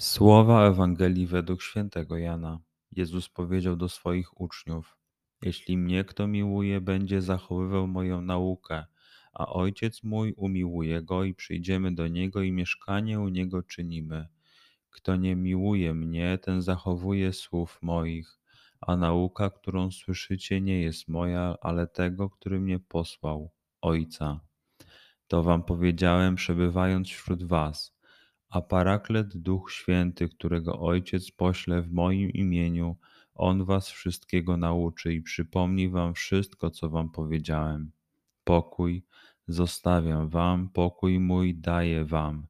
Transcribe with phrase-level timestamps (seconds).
[0.00, 2.60] Słowa Ewangelii według świętego Jana.
[2.92, 4.96] Jezus powiedział do swoich uczniów:
[5.42, 8.84] Jeśli mnie kto miłuje, będzie zachowywał moją naukę,
[9.32, 14.28] a ojciec mój umiłuje go i przyjdziemy do niego i mieszkanie u niego czynimy.
[14.90, 18.38] Kto nie miłuje mnie, ten zachowuje słów moich,
[18.80, 24.40] a nauka, którą słyszycie, nie jest moja, ale tego, który mnie posłał, Ojca.
[25.28, 27.99] To wam powiedziałem, przebywając wśród was
[28.50, 32.96] a Paraklet Duch Święty, którego Ojciec pośle w moim imieniu,
[33.34, 37.92] On was wszystkiego nauczy i przypomni wam wszystko, co wam powiedziałem.
[38.44, 39.04] Pokój
[39.48, 42.46] zostawiam wam, pokój mój daję wam.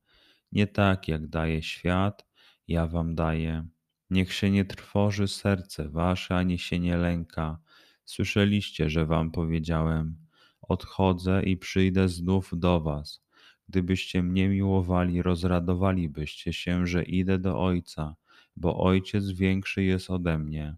[0.53, 2.27] Nie tak, jak daje świat,
[2.69, 3.67] ja wam daję.
[4.11, 7.59] Niech się nie trwoży serce wasze, ani się nie lęka.
[8.05, 10.17] Słyszeliście, że wam powiedziałem:
[10.63, 13.30] Odchodzę i przyjdę znów do was
[13.71, 18.17] Gdybyście mnie miłowali, rozradowalibyście się, że idę do Ojca,
[18.57, 20.77] bo Ojciec większy jest ode mnie.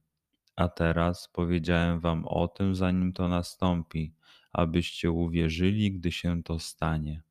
[0.57, 4.15] A teraz powiedziałem wam o tym, zanim to nastąpi,
[4.53, 7.23] abyście uwierzyli, gdy się to stanie.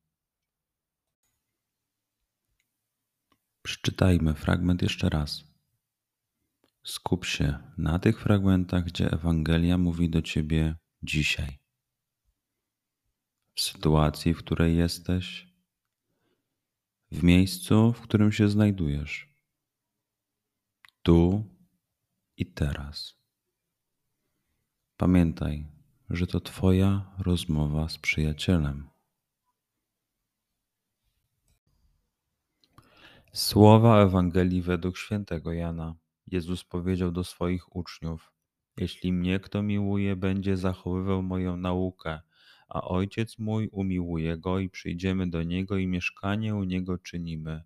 [3.62, 5.44] Przeczytajmy fragment jeszcze raz.
[6.84, 11.58] Skup się na tych fragmentach, gdzie Ewangelia mówi do ciebie dzisiaj.
[13.54, 15.51] W sytuacji, w której jesteś,
[17.12, 19.34] w miejscu, w którym się znajdujesz.
[21.02, 21.44] Tu
[22.36, 23.14] i teraz.
[24.96, 25.66] Pamiętaj,
[26.10, 28.88] że to Twoja rozmowa z przyjacielem.
[33.32, 35.94] Słowa Ewangelii według świętego Jana.
[36.26, 38.32] Jezus powiedział do swoich uczniów:
[38.76, 42.20] Jeśli mnie kto miłuje, będzie zachowywał moją naukę
[42.74, 47.62] a ojciec mój umiłuje go i przyjdziemy do niego i mieszkanie u niego czynimy.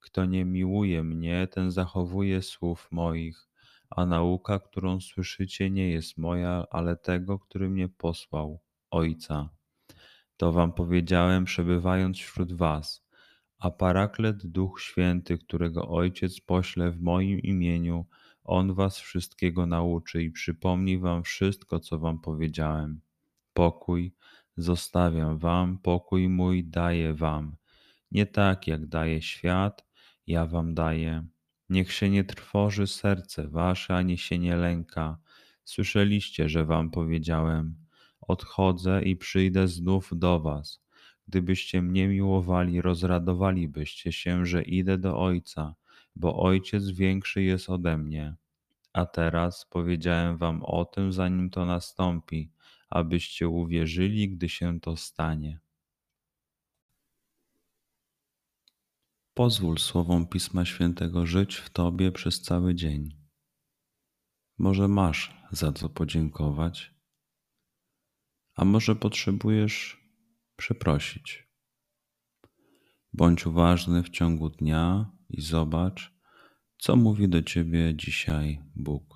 [0.00, 3.48] Kto nie miłuje mnie, ten zachowuje słów moich,
[3.90, 9.50] a nauka, którą słyszycie, nie jest moja, ale tego, który mnie posłał, Ojca.
[10.36, 13.06] To wam powiedziałem, przebywając wśród was.
[13.58, 18.06] A Paraklet Duch Święty, którego Ojciec pośle w moim imieniu,
[18.44, 23.05] On was wszystkiego nauczy i przypomni wam wszystko, co wam powiedziałem.
[23.56, 24.12] Pokój
[24.56, 27.56] Zostawiam wam, pokój mój daję wam.
[28.10, 29.86] Nie tak, jak daje świat,
[30.26, 31.26] ja wam daję.
[31.68, 35.18] Niech się nie trwoży serce wasze, ani się nie lęka.
[35.64, 37.76] Słyszeliście, że wam powiedziałem:
[38.20, 40.82] Odchodzę i przyjdę znów do was.
[41.28, 45.74] Gdybyście mnie miłowali, rozradowalibyście się, że idę do Ojca,
[46.16, 48.36] bo Ojciec większy jest ode mnie.
[48.92, 52.55] A teraz powiedziałem wam o tym, zanim to nastąpi
[52.88, 55.60] abyście uwierzyli, gdy się to stanie.
[59.34, 63.16] Pozwól słowom Pisma Świętego żyć w Tobie przez cały dzień.
[64.58, 66.94] Może masz za co podziękować,
[68.54, 70.00] a może potrzebujesz
[70.56, 71.48] przeprosić.
[73.12, 76.14] Bądź uważny w ciągu dnia i zobacz,
[76.78, 79.15] co mówi do Ciebie dzisiaj Bóg.